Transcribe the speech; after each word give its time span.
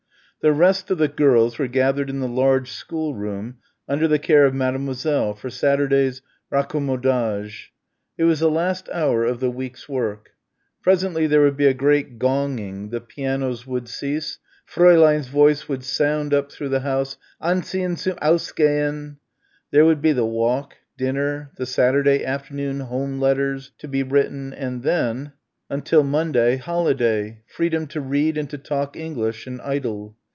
The 0.41 0.51
rest 0.51 0.89
of 0.89 0.97
the 0.97 1.07
girls 1.07 1.59
were 1.59 1.67
gathered 1.67 2.09
in 2.09 2.19
the 2.19 2.27
large 2.27 2.71
schoolroom 2.71 3.57
under 3.87 4.07
the 4.07 4.17
care 4.17 4.47
of 4.47 4.55
Mademoiselle 4.55 5.35
for 5.35 5.51
Saturday's 5.51 6.23
raccommodage. 6.51 7.67
It 8.17 8.23
was 8.23 8.39
the 8.39 8.49
last 8.49 8.89
hour 8.91 9.23
of 9.23 9.39
the 9.39 9.51
week's 9.51 9.87
work. 9.87 10.31
Presently 10.81 11.27
there 11.27 11.41
would 11.43 11.57
be 11.57 11.67
a 11.67 11.75
great 11.75 12.17
gonging, 12.17 12.89
the 12.89 12.99
pianos 12.99 13.67
would 13.67 13.87
cease, 13.87 14.39
Fräulein's 14.67 15.27
voice 15.27 15.69
would 15.69 15.83
sound 15.83 16.33
up 16.33 16.51
through 16.51 16.69
the 16.69 16.79
house 16.79 17.17
"Anziehen 17.39 17.95
zum 17.95 18.17
Aus 18.19 18.51
geh 18.51 18.65
hen!" 18.65 19.17
There 19.69 19.85
would 19.85 20.01
be 20.01 20.11
the 20.11 20.25
walk, 20.25 20.73
dinner, 20.97 21.51
the 21.57 21.67
Saturday 21.67 22.25
afternoon 22.25 22.79
home 22.79 23.19
letters 23.19 23.73
to 23.77 23.87
be 23.87 24.01
written 24.01 24.53
and 24.55 24.81
then, 24.81 25.33
until 25.69 26.01
Monday, 26.01 26.57
holiday, 26.57 27.43
freedom 27.45 27.85
to 27.85 28.01
read 28.01 28.39
and 28.39 28.49
to 28.49 28.57
talk 28.57 28.97
English 28.97 29.45
and 29.45 29.61
idle. 29.61 30.17